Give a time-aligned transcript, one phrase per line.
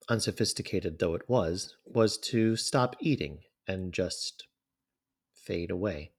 [0.08, 4.46] unsophisticated though it was, was to stop eating and just
[5.34, 6.12] fade away.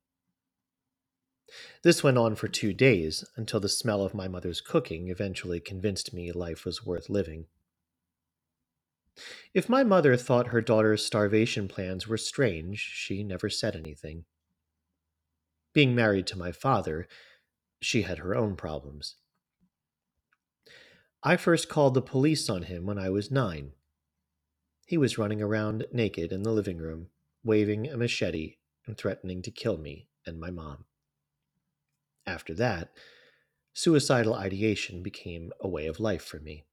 [1.85, 6.13] This went on for two days until the smell of my mother's cooking eventually convinced
[6.13, 7.47] me life was worth living.
[9.55, 14.25] If my mother thought her daughter's starvation plans were strange, she never said anything.
[15.73, 17.07] Being married to my father,
[17.81, 19.17] she had her own problems.
[21.23, 23.73] I first called the police on him when I was nine.
[24.87, 27.09] He was running around naked in the living room,
[27.45, 30.85] waving a machete and threatening to kill me and my mom.
[32.27, 32.93] After that,
[33.75, 36.65] suicidal ideation became a way of life for me.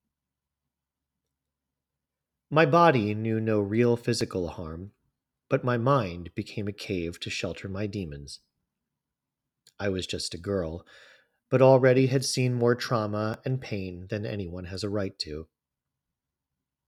[2.49, 4.91] My body knew no real physical harm,
[5.49, 8.39] but my mind became a cave to shelter my demons.
[9.80, 10.85] I was just a girl,
[11.49, 15.47] but already had seen more trauma and pain than anyone has a right to.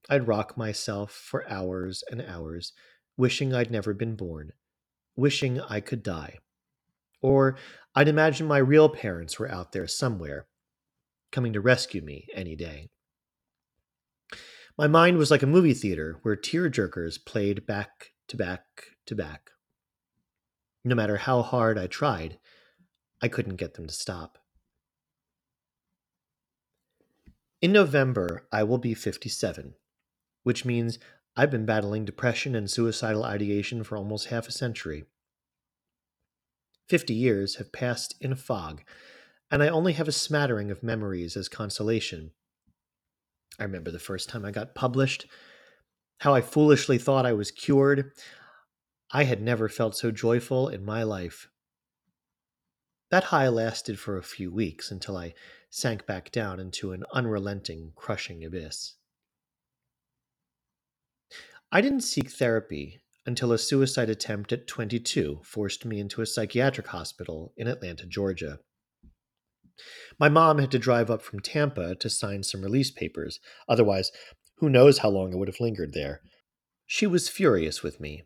[0.09, 2.73] I'd rock myself for hours and hours,
[3.17, 4.53] wishing I'd never been born,
[5.15, 6.39] wishing I could die.
[7.21, 7.57] Or
[7.93, 10.47] I'd imagine my real parents were out there somewhere,
[11.31, 12.89] coming to rescue me any day.
[14.77, 18.63] My mind was like a movie theater where tear-jerkers played back to back
[19.07, 19.49] to back.
[20.85, 22.37] No matter how hard I tried,
[23.21, 24.37] I couldn't get them to stop.
[27.61, 29.73] In November, I will be 57,
[30.43, 30.99] which means
[31.35, 35.05] I've been battling depression and suicidal ideation for almost half a century.
[36.87, 38.81] Fifty years have passed in a fog,
[39.51, 42.31] and I only have a smattering of memories as consolation.
[43.59, 45.25] I remember the first time I got published,
[46.19, 48.11] how I foolishly thought I was cured.
[49.11, 51.49] I had never felt so joyful in my life.
[53.09, 55.33] That high lasted for a few weeks until I
[55.69, 58.95] sank back down into an unrelenting, crushing abyss.
[61.71, 66.87] I didn't seek therapy until a suicide attempt at 22 forced me into a psychiatric
[66.87, 68.59] hospital in Atlanta, Georgia.
[70.19, 74.11] My mom had to drive up from Tampa to sign some release papers, otherwise,
[74.55, 76.21] who knows how long I would have lingered there.
[76.85, 78.23] She was furious with me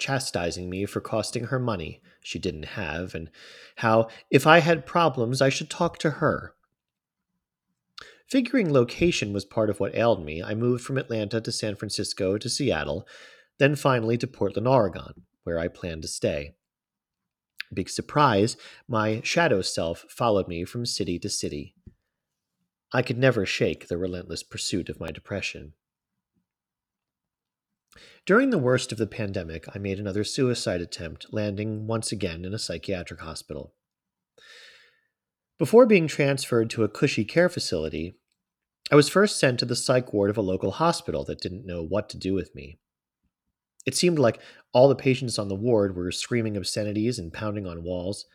[0.00, 3.30] chastising me for costing her money she didn't have, and
[3.76, 6.54] how, if I had problems, I should talk to her.
[8.26, 12.38] Figuring location was part of what ailed me, I moved from Atlanta to San Francisco
[12.38, 13.06] to Seattle,
[13.58, 16.54] then finally to Portland, Oregon, where I planned to stay.
[17.72, 18.56] Big surprise,
[18.88, 21.74] my shadow self followed me from city to city.
[22.92, 25.74] I could never shake the relentless pursuit of my depression.
[28.24, 32.54] During the worst of the pandemic, I made another suicide attempt, landing once again in
[32.54, 33.74] a psychiatric hospital.
[35.58, 38.14] Before being transferred to a cushy care facility,
[38.90, 41.82] I was first sent to the psych ward of a local hospital that didn't know
[41.82, 42.78] what to do with me.
[43.86, 44.40] It seemed like
[44.72, 48.26] all the patients on the ward were screaming obscenities and pounding on walls.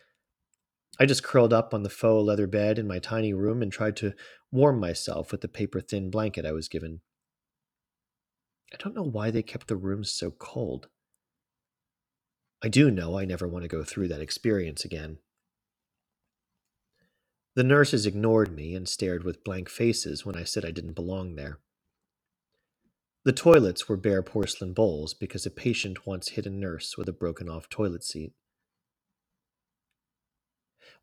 [1.00, 3.96] I just curled up on the faux leather bed in my tiny room and tried
[3.98, 4.14] to
[4.52, 7.02] warm myself with the paper thin blanket I was given.
[8.76, 10.90] I don't know why they kept the rooms so cold.
[12.62, 15.20] I do know I never want to go through that experience again.
[17.56, 21.36] The nurses ignored me and stared with blank faces when I said I didn't belong
[21.36, 21.60] there.
[23.24, 27.14] The toilets were bare porcelain bowls because a patient once hit a nurse with a
[27.14, 28.34] broken off toilet seat.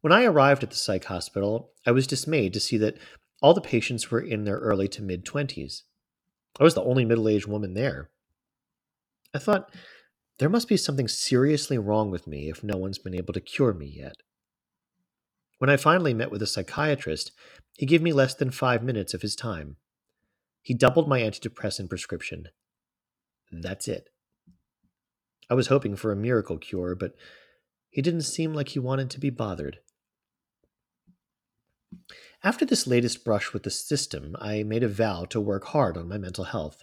[0.02, 2.98] When I arrived at the psych hospital, I was dismayed to see that
[3.40, 5.84] all the patients were in their early to mid 20s.
[6.58, 8.10] I was the only middle aged woman there.
[9.34, 9.72] I thought,
[10.38, 13.72] there must be something seriously wrong with me if no one's been able to cure
[13.72, 14.16] me yet.
[15.58, 17.32] When I finally met with a psychiatrist,
[17.76, 19.76] he gave me less than five minutes of his time.
[20.60, 22.48] He doubled my antidepressant prescription.
[23.50, 24.08] That's it.
[25.48, 27.14] I was hoping for a miracle cure, but
[27.90, 29.78] he didn't seem like he wanted to be bothered.
[32.44, 36.08] After this latest brush with the system, I made a vow to work hard on
[36.08, 36.82] my mental health.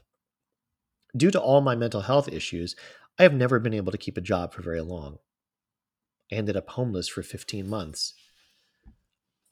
[1.16, 2.78] Due to all my mental health issues,
[3.18, 5.18] I have never been able to keep a job for very long.
[6.32, 8.14] I ended up homeless for 15 months.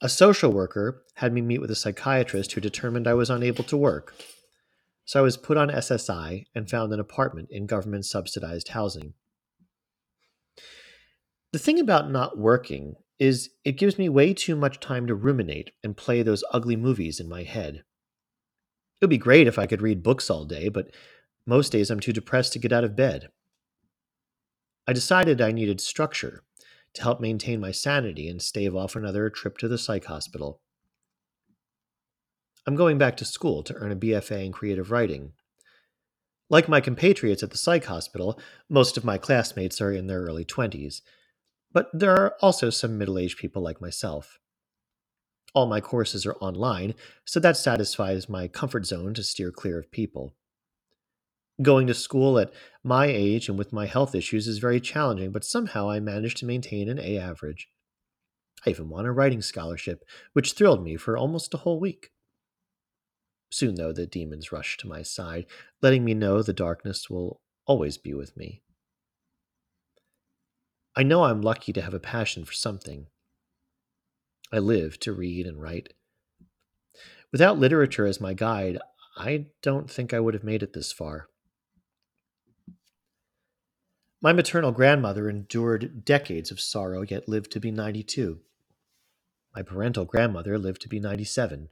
[0.00, 3.76] A social worker had me meet with a psychiatrist who determined I was unable to
[3.76, 4.14] work.
[5.04, 9.12] So I was put on SSI and found an apartment in government subsidized housing.
[11.52, 15.72] The thing about not working is it gives me way too much time to ruminate
[15.82, 17.76] and play those ugly movies in my head.
[17.76, 20.90] It would be great if I could read books all day, but
[21.46, 23.28] most days I'm too depressed to get out of bed.
[24.86, 26.42] I decided I needed structure
[26.94, 30.60] to help maintain my sanity and stave off another trip to the psych hospital.
[32.66, 35.32] I'm going back to school to earn a BFA in creative writing.
[36.50, 38.38] Like my compatriots at the psych hospital,
[38.68, 41.02] most of my classmates are in their early 20s,
[41.72, 44.38] but there are also some middle aged people like myself.
[45.54, 46.94] All my courses are online,
[47.24, 50.34] so that satisfies my comfort zone to steer clear of people.
[51.60, 52.52] Going to school at
[52.84, 56.46] my age and with my health issues is very challenging, but somehow I managed to
[56.46, 57.68] maintain an A average.
[58.66, 62.10] I even won a writing scholarship, which thrilled me for almost a whole week.
[63.50, 65.46] Soon, though, the demons rushed to my side,
[65.80, 68.62] letting me know the darkness will always be with me.
[70.98, 73.06] I know I'm lucky to have a passion for something.
[74.52, 75.94] I live to read and write.
[77.30, 78.78] Without literature as my guide,
[79.16, 81.28] I don't think I would have made it this far.
[84.20, 88.40] My maternal grandmother endured decades of sorrow, yet lived to be 92.
[89.54, 91.68] My parental grandmother lived to be 97.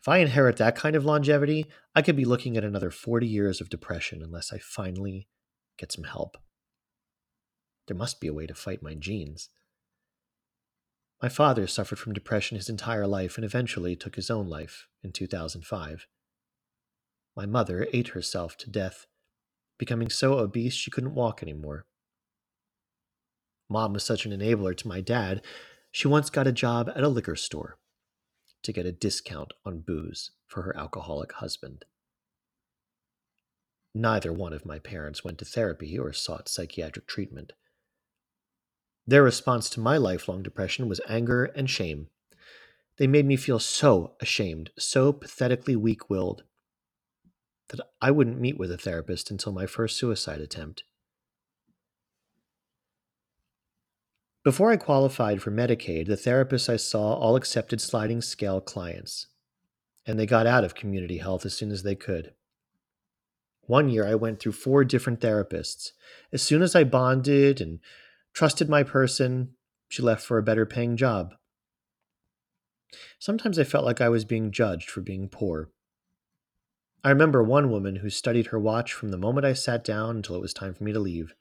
[0.00, 3.60] If I inherit that kind of longevity, I could be looking at another 40 years
[3.60, 5.26] of depression unless I finally
[5.76, 6.36] get some help.
[7.86, 9.48] There must be a way to fight my genes.
[11.22, 15.12] My father suffered from depression his entire life and eventually took his own life in
[15.12, 16.06] 2005.
[17.36, 19.06] My mother ate herself to death
[19.82, 21.86] becoming so obese she couldn't walk anymore.
[23.68, 25.42] Mom was such an enabler to my dad,
[25.90, 27.78] she once got a job at a liquor store
[28.62, 31.84] to get a discount on booze for her alcoholic husband.
[33.92, 37.52] Neither one of my parents went to therapy or sought psychiatric treatment.
[39.06, 42.08] Their response to my lifelong depression was anger and shame.
[42.98, 46.44] They made me feel so ashamed, so pathetically weak willed,
[47.68, 50.84] that I wouldn't meet with a therapist until my first suicide attempt.
[54.44, 59.28] Before I qualified for Medicaid, the therapists I saw all accepted sliding scale clients,
[60.04, 62.34] and they got out of community health as soon as they could.
[63.62, 65.92] One year, I went through four different therapists.
[66.32, 67.78] As soon as I bonded and
[68.32, 69.54] trusted my person,
[69.88, 71.34] she left for a better paying job.
[73.18, 75.70] Sometimes I felt like I was being judged for being poor.
[77.04, 80.36] I remember one woman who studied her watch from the moment I sat down until
[80.36, 81.34] it was time for me to leave.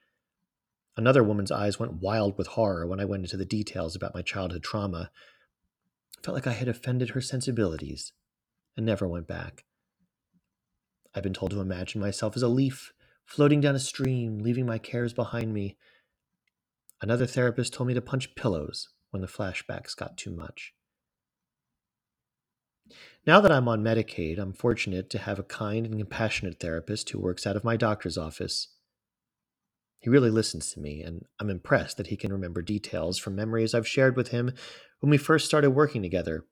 [0.97, 4.21] Another woman's eyes went wild with horror when I went into the details about my
[4.21, 5.11] childhood trauma.
[6.17, 8.11] I felt like I had offended her sensibilities
[8.75, 9.65] and never went back.
[11.13, 12.93] I've been told to imagine myself as a leaf
[13.25, 15.77] floating down a stream, leaving my cares behind me.
[17.01, 20.73] Another therapist told me to punch pillows when the flashbacks got too much.
[23.25, 27.19] Now that I'm on Medicaid, I'm fortunate to have a kind and compassionate therapist who
[27.19, 28.67] works out of my doctor's office.
[29.99, 33.73] He really listens to me, and I'm impressed that he can remember details from memories
[33.73, 34.51] I've shared with him
[34.99, 36.45] when we first started working together.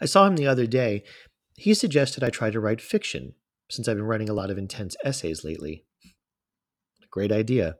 [0.00, 1.04] I saw him the other day.
[1.56, 3.34] He suggested I try to write fiction,
[3.70, 5.84] since I've been writing a lot of intense essays lately.
[7.10, 7.76] Great idea.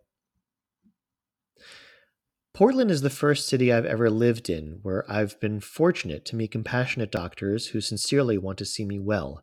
[2.54, 6.50] Portland is the first city I've ever lived in where I've been fortunate to meet
[6.50, 9.42] compassionate doctors who sincerely want to see me well.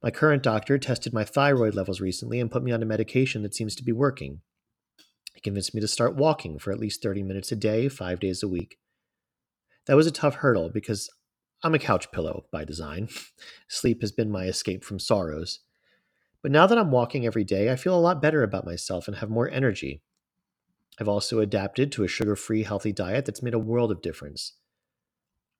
[0.00, 3.56] My current doctor tested my thyroid levels recently and put me on a medication that
[3.56, 4.40] seems to be working.
[5.34, 8.40] He convinced me to start walking for at least 30 minutes a day, five days
[8.40, 8.78] a week.
[9.86, 11.10] That was a tough hurdle because
[11.64, 13.08] I'm a couch pillow by design.
[13.68, 15.58] Sleep has been my escape from sorrows.
[16.40, 19.16] But now that I'm walking every day, I feel a lot better about myself and
[19.16, 20.02] have more energy.
[20.98, 24.54] I've also adapted to a sugar free, healthy diet that's made a world of difference.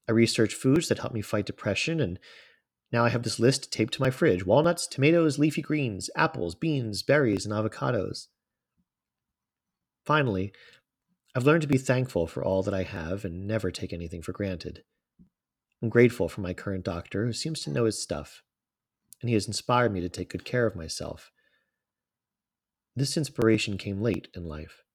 [0.08, 2.18] I researched foods that help me fight depression, and
[2.92, 7.02] now I have this list taped to my fridge walnuts, tomatoes, leafy greens, apples, beans,
[7.02, 8.28] berries, and avocados.
[10.04, 10.52] Finally,
[11.34, 14.32] I've learned to be thankful for all that I have and never take anything for
[14.32, 14.84] granted.
[15.82, 18.42] I'm grateful for my current doctor, who seems to know his stuff,
[19.20, 21.30] and he has inspired me to take good care of myself.
[22.94, 24.85] This inspiration came late in life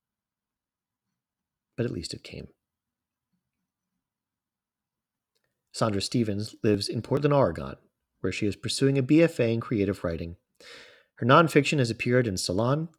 [1.81, 2.47] but at least it came.
[5.73, 7.73] Sandra Stevens lives in Portland, Oregon,
[8.19, 10.35] where she is pursuing a BFA in creative writing.
[11.15, 12.89] Her nonfiction has appeared in Salon,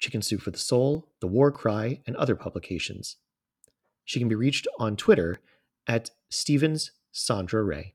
[0.00, 3.14] Chicken Soup for the Soul, The War Cry, and other publications.
[4.04, 5.38] She can be reached on Twitter
[5.86, 7.94] at Stevens Sandra Ray.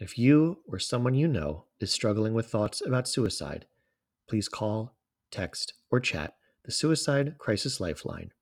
[0.00, 3.66] If you or someone you know is struggling with thoughts about suicide,
[4.28, 4.96] please call,
[5.30, 8.32] text, or chat the Suicide Crisis Lifeline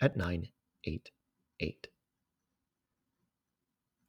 [0.00, 1.88] at 988.